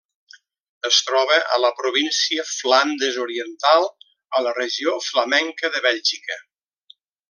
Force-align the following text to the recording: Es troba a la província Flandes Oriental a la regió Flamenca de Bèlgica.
Es 0.89 1.01
troba 1.09 1.37
a 1.57 1.59
la 1.65 1.71
província 1.81 2.47
Flandes 2.53 3.21
Oriental 3.27 3.89
a 4.41 4.45
la 4.49 4.57
regió 4.61 4.99
Flamenca 5.13 5.77
de 5.77 5.87
Bèlgica. 5.89 6.45